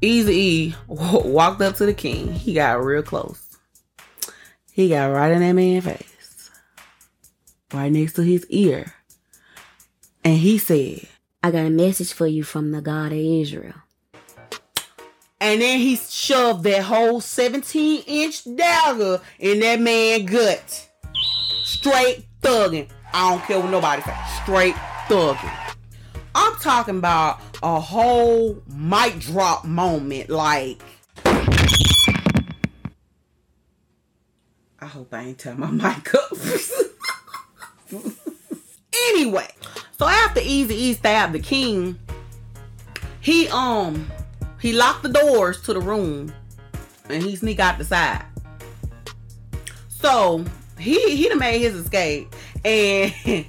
Easy 0.00 0.32
E 0.34 0.74
walked 0.86 1.60
up 1.60 1.74
to 1.76 1.86
the 1.86 1.94
king. 1.94 2.32
He 2.32 2.54
got 2.54 2.84
real 2.84 3.02
close. 3.02 3.58
He 4.70 4.88
got 4.88 5.06
right 5.06 5.32
in 5.32 5.40
that 5.40 5.52
man's 5.52 5.84
face, 5.84 6.50
right 7.72 7.90
next 7.90 8.12
to 8.12 8.22
his 8.22 8.46
ear, 8.50 8.94
and 10.22 10.36
he 10.36 10.58
said, 10.58 11.08
I 11.44 11.50
got 11.50 11.66
a 11.66 11.70
message 11.70 12.14
for 12.14 12.26
you 12.26 12.42
from 12.42 12.72
the 12.72 12.80
God 12.80 13.12
of 13.12 13.18
Israel. 13.18 13.74
And 15.42 15.60
then 15.60 15.78
he 15.78 15.96
shoved 15.96 16.64
that 16.64 16.84
whole 16.84 17.20
17 17.20 18.04
inch 18.06 18.44
dagger 18.56 19.20
in 19.38 19.60
that 19.60 19.78
man 19.78 20.24
gut. 20.24 20.88
Straight 21.62 22.24
thugging. 22.40 22.88
I 23.12 23.28
don't 23.28 23.42
care 23.42 23.60
what 23.60 23.70
nobody 23.70 24.00
says. 24.00 24.16
Straight 24.42 24.74
thugging. 25.06 25.76
I'm 26.34 26.56
talking 26.60 26.96
about 26.96 27.40
a 27.62 27.78
whole 27.78 28.62
mic 28.74 29.18
drop 29.18 29.66
moment. 29.66 30.30
Like, 30.30 30.80
I 31.26 31.76
hope 34.86 35.12
I 35.12 35.24
ain't 35.24 35.38
turn 35.38 35.60
my 35.60 35.70
mic 35.70 36.14
up. 36.14 36.32
anyway, 39.10 39.48
so 39.98 40.06
after 40.06 40.40
Easy 40.42 40.74
E 40.74 40.92
stabbed 40.94 41.34
the 41.34 41.40
king, 41.40 41.98
he 43.20 43.48
um 43.48 44.10
he 44.60 44.72
locked 44.72 45.02
the 45.02 45.08
doors 45.08 45.60
to 45.62 45.72
the 45.72 45.80
room 45.80 46.32
and 47.08 47.22
he 47.22 47.36
sneak 47.36 47.60
out 47.60 47.78
the 47.78 47.84
side. 47.84 48.24
So 49.88 50.44
he 50.78 51.16
he 51.16 51.28
done 51.28 51.38
made 51.38 51.60
his 51.60 51.74
escape. 51.74 52.34
And 52.64 53.12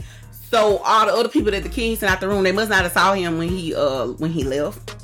so 0.49 0.77
all 0.77 1.05
the 1.05 1.13
other 1.13 1.29
people 1.29 1.51
that 1.51 1.63
the 1.63 1.69
king 1.69 1.95
sent 1.95 2.11
out 2.11 2.21
the 2.21 2.27
room, 2.27 2.43
they 2.43 2.51
must 2.51 2.69
not 2.69 2.83
have 2.83 2.91
saw 2.91 3.13
him 3.13 3.37
when 3.37 3.49
he 3.49 3.73
uh 3.73 4.07
when 4.07 4.31
he 4.31 4.43
left. 4.43 4.95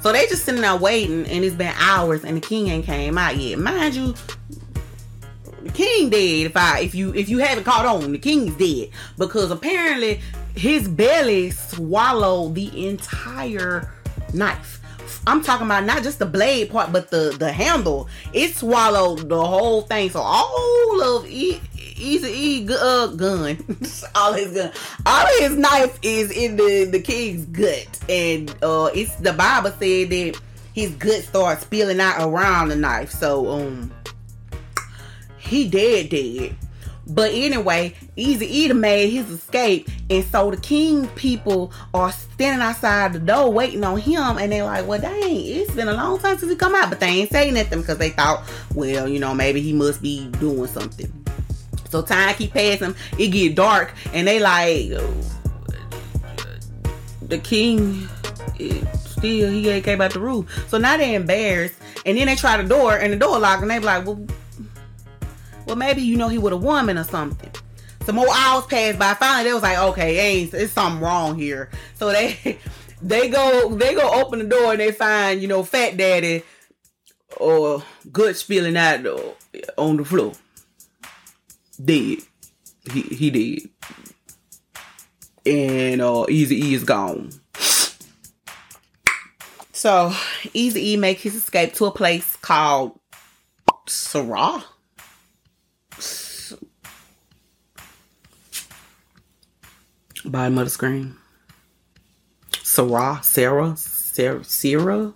So 0.00 0.12
they 0.12 0.26
just 0.28 0.44
sitting 0.44 0.60
there 0.60 0.76
waiting, 0.76 1.26
and 1.26 1.44
it's 1.44 1.56
been 1.56 1.74
hours, 1.76 2.24
and 2.24 2.36
the 2.36 2.40
king 2.40 2.68
ain't 2.68 2.84
came 2.84 3.18
out 3.18 3.36
yet. 3.36 3.58
Mind 3.58 3.94
you, 3.96 4.14
king 5.78 6.10
dead. 6.10 6.46
If 6.46 6.56
I 6.56 6.80
if 6.80 6.94
you 6.94 7.14
if 7.14 7.28
you 7.28 7.38
haven't 7.38 7.64
caught 7.64 7.86
on, 7.86 8.12
the 8.12 8.18
king's 8.18 8.54
dead 8.56 8.90
because 9.16 9.50
apparently 9.50 10.20
his 10.56 10.88
belly 10.88 11.50
swallowed 11.50 12.54
the 12.56 12.88
entire 12.88 13.90
knife. 14.34 14.80
I'm 15.26 15.42
talking 15.42 15.66
about 15.66 15.84
not 15.84 16.02
just 16.02 16.18
the 16.18 16.26
blade 16.26 16.70
part, 16.70 16.92
but 16.92 17.10
the 17.10 17.36
the 17.38 17.52
handle. 17.52 18.08
It 18.32 18.54
swallowed 18.54 19.28
the 19.28 19.44
whole 19.44 19.82
thing. 19.82 20.10
So 20.10 20.20
all 20.20 21.02
of 21.02 21.26
e- 21.26 21.60
Easy 21.96 22.28
E 22.28 22.68
uh, 22.70 23.08
gun, 23.08 23.58
all 24.14 24.32
his 24.32 24.52
gun, 24.52 24.72
all 25.06 25.26
his 25.38 25.56
knife 25.56 25.98
is 26.02 26.30
in 26.30 26.56
the 26.56 26.84
the 26.90 27.00
king's 27.00 27.44
gut, 27.46 28.00
and 28.08 28.50
uh, 28.62 28.90
it's 28.94 29.14
the 29.16 29.32
Bible 29.32 29.70
said 29.70 30.10
that 30.10 30.40
his 30.74 30.90
gut 30.92 31.22
starts 31.22 31.62
spilling 31.62 32.00
out 32.00 32.20
around 32.20 32.68
the 32.68 32.76
knife. 32.76 33.10
So 33.10 33.50
um, 33.50 33.90
he 35.48 35.68
dead 35.68 36.10
dead. 36.10 36.54
But 37.10 37.30
anyway, 37.32 37.94
Easy 38.16 38.64
E 38.64 38.72
made 38.74 39.08
his 39.08 39.30
escape, 39.30 39.88
and 40.10 40.22
so 40.26 40.50
the 40.50 40.58
king 40.58 41.08
people 41.08 41.72
are 41.94 42.12
standing 42.12 42.60
outside 42.60 43.14
the 43.14 43.18
door 43.18 43.50
waiting 43.50 43.82
on 43.82 43.98
him, 43.98 44.36
and 44.36 44.52
they're 44.52 44.64
like, 44.64 44.86
"Well, 44.86 45.00
dang, 45.00 45.22
it's 45.22 45.74
been 45.74 45.88
a 45.88 45.94
long 45.94 46.18
time 46.18 46.36
since 46.36 46.50
he 46.50 46.56
come 46.56 46.74
out," 46.74 46.90
but 46.90 47.00
they 47.00 47.06
ain't 47.06 47.30
saying 47.30 47.54
nothing 47.54 47.80
because 47.80 47.96
they 47.96 48.10
thought, 48.10 48.44
well, 48.74 49.08
you 49.08 49.18
know, 49.18 49.34
maybe 49.34 49.62
he 49.62 49.72
must 49.72 50.02
be 50.02 50.28
doing 50.38 50.66
something. 50.66 51.10
So 51.88 52.02
time 52.02 52.34
keep 52.34 52.52
passing, 52.52 52.94
it 53.18 53.28
get 53.28 53.54
dark, 53.54 53.94
and 54.12 54.28
they 54.28 54.38
like, 54.38 54.90
the 57.22 57.38
king 57.38 58.06
still 59.06 59.50
he 59.50 59.68
ain't 59.70 59.84
came 59.84 60.02
out 60.02 60.12
the 60.12 60.20
room. 60.20 60.46
So 60.66 60.76
now 60.76 60.98
they 60.98 61.14
embarrassed, 61.14 61.76
and 62.04 62.18
then 62.18 62.26
they 62.26 62.36
try 62.36 62.60
the 62.60 62.68
door, 62.68 62.98
and 62.98 63.14
the 63.14 63.16
door 63.16 63.38
locked, 63.38 63.62
and 63.62 63.70
they 63.70 63.78
be 63.78 63.86
like, 63.86 64.06
well 64.06 64.20
well, 65.68 65.76
maybe 65.76 66.00
you 66.00 66.16
know 66.16 66.28
he 66.28 66.38
with 66.38 66.54
a 66.54 66.56
woman 66.56 66.96
or 66.96 67.04
something. 67.04 67.50
Some 68.04 68.16
more 68.16 68.26
hours 68.34 68.64
passed 68.64 68.98
by. 68.98 69.12
Finally, 69.12 69.44
they 69.44 69.52
was 69.52 69.62
like, 69.62 69.76
okay, 69.76 70.18
ain't 70.18 70.54
it's 70.54 70.72
something 70.72 71.02
wrong 71.02 71.38
here. 71.38 71.68
So 71.94 72.10
they 72.10 72.58
they 73.02 73.28
go 73.28 73.74
they 73.74 73.94
go 73.94 74.10
open 74.10 74.38
the 74.38 74.46
door 74.46 74.72
and 74.72 74.80
they 74.80 74.92
find 74.92 75.42
you 75.42 75.46
know 75.46 75.62
Fat 75.62 75.98
Daddy 75.98 76.42
or 77.36 77.82
good 78.10 78.34
spilling 78.34 78.78
out 78.78 79.04
on 79.76 79.98
the 79.98 80.06
floor, 80.06 80.32
dead. 81.84 82.20
He 82.90 83.02
he 83.02 83.30
did, 83.30 83.68
and 85.44 86.00
uh, 86.00 86.24
Easy 86.30 86.68
E 86.68 86.74
is 86.74 86.84
gone. 86.84 87.30
So 89.72 90.14
Easy 90.54 90.92
E 90.92 90.96
make 90.96 91.18
his 91.18 91.34
escape 91.34 91.74
to 91.74 91.84
a 91.84 91.90
place 91.90 92.36
called 92.36 92.98
Sarah. 93.86 94.64
Bottom 100.28 100.58
of 100.58 100.66
the 100.66 100.70
screen. 100.70 101.16
Sarah, 102.62 103.20
Sarah, 103.22 103.76
Sarah, 103.76 104.44
Sarah, 104.44 105.14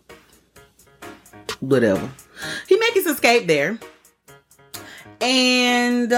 whatever. 1.61 2.11
He 2.69 2.77
makes 2.79 2.95
his 2.95 3.07
escape 3.07 3.47
there, 3.47 3.79
and 5.21 6.13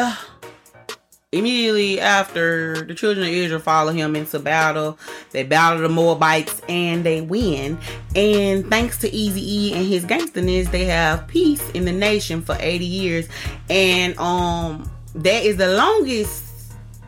immediately 1.33 2.01
after 2.01 2.83
the 2.83 2.95
children 2.95 3.27
of 3.27 3.33
Israel 3.33 3.61
follow 3.61 3.93
him 3.93 4.15
into 4.15 4.39
battle, 4.39 4.99
they 5.33 5.43
battle 5.43 5.83
the 5.83 5.89
Moabites 5.89 6.63
and 6.69 7.05
they 7.05 7.21
win. 7.21 7.79
And 8.15 8.69
thanks 8.71 8.99
to 8.99 9.13
Easy 9.13 9.41
E 9.41 9.75
and 9.75 9.87
his 9.87 10.05
gangsterness, 10.05 10.69
they 10.69 10.85
have 10.85 11.27
peace 11.27 11.69
in 11.71 11.85
the 11.85 11.93
nation 11.93 12.41
for 12.41 12.57
80 12.59 12.85
years. 12.85 13.29
And 13.69 14.17
um 14.19 14.89
that 15.17 15.45
is 15.45 15.57
the 15.57 15.77
longest 15.77 16.45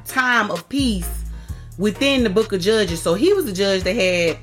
time 0.05 0.51
of 0.51 0.69
peace 0.69 1.26
within 1.79 2.25
the 2.25 2.31
book 2.31 2.53
of 2.53 2.61
Judges. 2.61 3.03
So 3.03 3.15
he 3.15 3.33
was 3.33 3.45
the 3.45 3.53
judge 3.53 3.83
that 3.83 3.95
had 3.95 4.39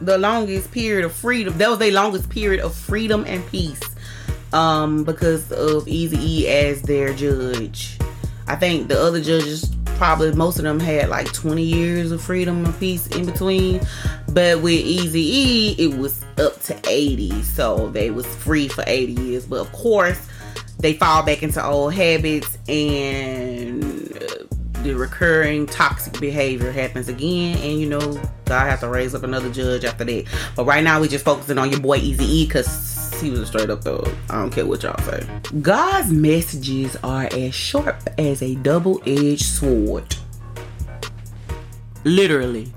the 0.00 0.18
longest 0.18 0.70
period 0.72 1.04
of 1.04 1.12
freedom. 1.12 1.56
That 1.58 1.70
was 1.70 1.78
the 1.78 1.90
longest 1.90 2.28
period 2.28 2.60
of 2.60 2.74
freedom 2.74 3.24
and 3.26 3.46
peace. 3.48 3.80
Um, 4.52 5.04
because 5.04 5.50
of 5.50 5.88
Easy 5.88 6.18
E 6.18 6.48
as 6.48 6.82
their 6.82 7.14
judge. 7.14 7.98
I 8.46 8.56
think 8.56 8.88
the 8.88 9.00
other 9.00 9.22
judges 9.22 9.74
probably 9.96 10.32
most 10.32 10.58
of 10.58 10.64
them 10.64 10.80
had 10.80 11.08
like 11.08 11.32
20 11.32 11.62
years 11.62 12.10
of 12.10 12.20
freedom 12.20 12.64
and 12.64 12.78
peace 12.78 13.06
in 13.06 13.24
between. 13.24 13.80
But 14.28 14.60
with 14.60 14.74
Easy 14.74 15.20
E, 15.20 15.76
it 15.78 15.96
was 15.96 16.22
up 16.38 16.60
to 16.62 16.78
80. 16.86 17.42
So 17.44 17.88
they 17.90 18.10
was 18.10 18.26
free 18.26 18.68
for 18.68 18.84
80 18.86 19.22
years. 19.22 19.46
But 19.46 19.60
of 19.60 19.72
course, 19.72 20.28
they 20.80 20.94
fall 20.94 21.22
back 21.22 21.42
into 21.42 21.64
old 21.64 21.94
habits 21.94 22.58
and 22.68 24.12
uh, 24.16 24.51
the 24.82 24.94
recurring 24.94 25.66
toxic 25.66 26.18
behavior 26.20 26.72
happens 26.72 27.08
again 27.08 27.56
and 27.58 27.80
you 27.80 27.88
know 27.88 28.00
god 28.46 28.68
have 28.68 28.80
to 28.80 28.88
raise 28.88 29.14
up 29.14 29.22
another 29.22 29.50
judge 29.50 29.84
after 29.84 30.04
that. 30.04 30.26
But 30.56 30.64
right 30.64 30.82
now 30.82 31.00
we're 31.00 31.08
just 31.08 31.24
focusing 31.24 31.58
on 31.58 31.70
your 31.70 31.80
boy 31.80 31.96
easy 31.96 32.24
e 32.24 32.46
because 32.46 33.20
he 33.20 33.30
was 33.30 33.40
a 33.40 33.46
straight 33.46 33.70
up 33.70 33.82
though 33.82 34.04
i 34.30 34.34
don't 34.34 34.50
care 34.50 34.66
what 34.66 34.82
y'all 34.82 34.98
say. 35.04 35.24
God's 35.60 36.10
messages 36.10 36.96
are 37.04 37.28
as 37.32 37.54
sharp 37.54 37.96
as 38.18 38.42
a 38.42 38.56
double-edged 38.56 39.44
sword. 39.44 40.16
Literally. 42.04 42.72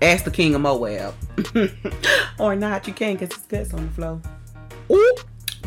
Ask 0.00 0.24
the 0.24 0.30
king 0.30 0.54
of 0.54 0.62
moab. 0.62 1.14
Or 2.38 2.56
not 2.56 2.88
you 2.88 2.92
can't 2.92 3.20
because 3.20 3.36
his 3.36 3.44
guts 3.44 3.74
on 3.74 3.86
the 3.86 3.92
floor. 3.92 4.20
Ooh. 4.90 5.16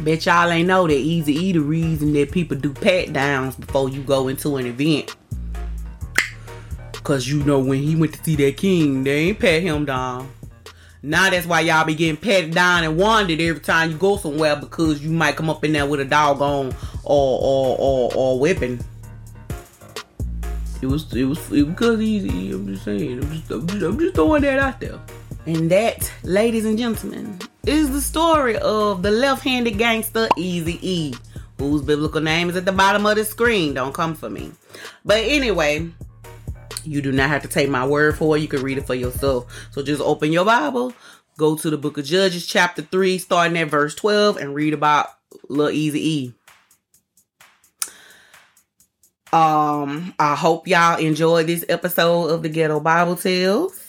Bet 0.01 0.25
y'all 0.25 0.51
ain't 0.51 0.67
know 0.67 0.87
that 0.87 0.93
Easy 0.93 1.33
E 1.33 1.51
the 1.53 1.59
reason 1.59 2.11
that 2.13 2.31
people 2.31 2.57
do 2.57 2.73
pat 2.73 3.13
downs 3.13 3.55
before 3.55 3.87
you 3.87 4.01
go 4.01 4.27
into 4.27 4.57
an 4.57 4.65
event. 4.65 5.15
Cause 7.05 7.27
you 7.27 7.43
know 7.43 7.59
when 7.59 7.83
he 7.83 7.95
went 7.95 8.13
to 8.15 8.23
see 8.23 8.35
that 8.37 8.57
king, 8.57 9.03
they 9.03 9.27
ain't 9.27 9.39
pat 9.39 9.61
him 9.61 9.85
down. 9.85 10.27
Now 11.03 11.29
that's 11.29 11.45
why 11.45 11.59
y'all 11.59 11.85
be 11.85 11.93
getting 11.93 12.17
patted 12.17 12.55
down 12.55 12.83
and 12.83 12.97
wanted 12.97 13.39
every 13.39 13.61
time 13.61 13.91
you 13.91 13.97
go 13.97 14.17
somewhere 14.17 14.55
because 14.55 15.03
you 15.03 15.11
might 15.11 15.35
come 15.35 15.47
up 15.47 15.63
in 15.63 15.73
there 15.73 15.85
with 15.85 15.99
a 15.99 16.05
doggone 16.05 16.75
or 17.03 17.39
or 17.39 17.77
or, 17.77 18.11
or 18.15 18.39
whipping. 18.39 18.83
It 20.81 20.87
was 20.87 21.13
it 21.13 21.25
was 21.25 21.37
it 21.51 21.61
was 21.61 21.75
because 21.75 22.01
easy. 22.01 22.51
I'm 22.51 22.65
just 22.65 22.85
saying. 22.85 23.21
I'm 23.21 23.31
just, 23.31 23.51
I'm 23.51 23.67
just 23.67 23.83
I'm 23.83 23.99
just 23.99 24.15
throwing 24.15 24.41
that 24.41 24.57
out 24.57 24.79
there. 24.79 24.99
And 25.45 25.69
that, 25.69 26.11
ladies 26.23 26.65
and 26.65 26.75
gentlemen, 26.75 27.37
is 27.67 27.91
the 27.91 28.01
story 28.01 28.57
of 28.57 29.03
the 29.03 29.11
left-handed 29.11 29.77
gangster 29.77 30.27
Easy 30.37 30.79
E, 30.81 31.13
whose 31.59 31.83
biblical 31.83 32.19
name 32.19 32.49
is 32.49 32.55
at 32.55 32.65
the 32.65 32.71
bottom 32.71 33.05
of 33.05 33.15
the 33.15 33.25
screen. 33.25 33.75
Don't 33.75 33.93
come 33.93 34.15
for 34.15 34.27
me. 34.27 34.51
But 35.05 35.19
anyway, 35.19 35.91
you 36.85 37.01
do 37.01 37.11
not 37.11 37.29
have 37.29 37.41
to 37.43 37.47
take 37.47 37.69
my 37.69 37.85
word 37.85 38.17
for 38.17 38.37
it. 38.37 38.41
You 38.41 38.47
can 38.47 38.61
read 38.61 38.77
it 38.77 38.87
for 38.87 38.95
yourself. 38.95 39.69
So 39.71 39.83
just 39.83 40.01
open 40.01 40.31
your 40.31 40.45
Bible, 40.45 40.93
go 41.37 41.55
to 41.55 41.69
the 41.69 41.77
book 41.77 41.97
of 41.97 42.05
Judges, 42.05 42.45
chapter 42.47 42.81
3, 42.81 43.17
starting 43.17 43.57
at 43.57 43.69
verse 43.69 43.95
12, 43.95 44.37
and 44.37 44.55
read 44.55 44.73
about 44.73 45.07
little 45.49 45.71
Easy 45.71 46.09
E. 46.09 46.33
Um, 49.33 50.13
I 50.17 50.35
hope 50.35 50.67
y'all 50.67 50.97
enjoyed 50.97 51.47
this 51.47 51.65
episode 51.67 52.27
of 52.27 52.41
the 52.41 52.49
Ghetto 52.49 52.79
Bible 52.79 53.17
Tales. 53.17 53.81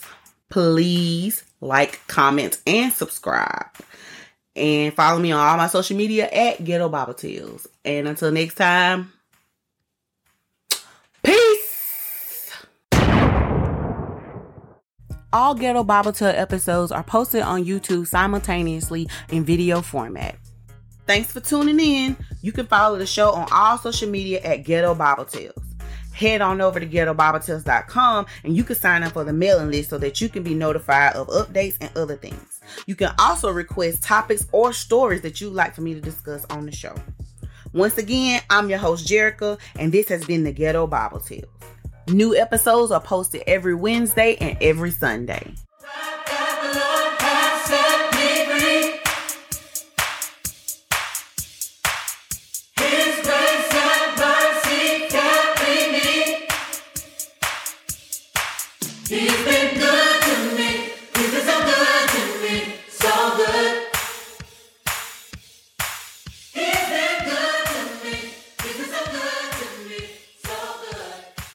Please 0.49 1.45
like, 1.61 2.07
comment, 2.07 2.59
and 2.67 2.93
subscribe. 2.93 3.71
And 4.55 4.95
follow 4.95 5.19
me 5.19 5.33
on 5.33 5.41
all 5.41 5.57
my 5.57 5.67
social 5.67 5.97
media 5.97 6.29
at 6.31 6.65
Ghetto 6.65 6.89
Bible 6.89 7.15
Tales. 7.15 7.67
And 7.85 8.09
until 8.09 8.33
next 8.33 8.55
time, 8.55 9.13
peace. 11.23 12.55
All 15.37 15.55
Ghetto 15.55 15.85
Bible 15.85 16.13
Tale 16.13 16.29
episodes 16.35 16.91
are 16.91 17.03
posted 17.03 17.43
on 17.43 17.63
YouTube 17.63 18.07
simultaneously 18.07 19.07
in 19.29 19.45
video 19.45 19.83
format. 19.83 20.35
Thanks 21.07 21.31
for 21.31 21.41
tuning 21.41 21.79
in. 21.79 22.17
You 22.41 22.53
can 22.53 22.65
follow 22.67 22.97
the 22.97 23.05
show 23.05 23.33
on 23.33 23.47
all 23.53 23.77
social 23.77 24.09
media 24.09 24.41
at 24.41 24.65
Ghetto 24.65 24.95
Bible 24.95 25.27
Tales 25.27 25.63
head 26.15 26.41
on 26.41 26.63
over 26.63 26.81
to 26.81 26.87
ghettobibletips.com 26.87 28.25
and 28.45 28.57
you 28.57 28.65
can 28.65 28.77
sign 28.77 29.03
up 29.03 29.13
for 29.13 29.25
the 29.25 29.33
mailing 29.35 29.71
list 29.71 29.91
so 29.91 29.99
that 29.99 30.23
you 30.23 30.31
can 30.31 30.43
be 30.43 30.55
notified 30.55 31.13
of 31.13 31.29
updates 31.29 31.77
and 31.83 31.95
other 31.99 32.17
things. 32.17 32.63
You 32.87 32.97
can 32.97 33.13
also 33.19 33.51
request 33.51 34.03
topics 34.03 34.47
or 34.53 34.73
stories 34.73 35.21
that 35.21 35.43
you'd 35.43 35.53
like 35.53 35.75
for 35.75 35.83
me 35.83 35.93
to 35.93 36.01
discuss 36.01 36.47
on 36.47 36.65
the 36.65 36.73
show. 36.73 36.95
Once 37.75 37.99
again, 37.99 38.41
I'm 38.49 38.71
your 38.71 38.79
host, 38.79 39.07
Jerica, 39.07 39.59
and 39.79 39.93
this 39.93 40.09
has 40.09 40.25
been 40.25 40.45
the 40.45 40.53
Ghetto 40.53 40.87
Bible 40.87 41.21
Tales. 41.21 41.51
New 42.09 42.37
episodes 42.37 42.93
are 42.93 43.01
posted 43.01 43.43
every 43.49 43.75
Wednesday 43.75 44.37
and 44.41 44.57
every 44.61 44.93
Sunday. 44.93 45.53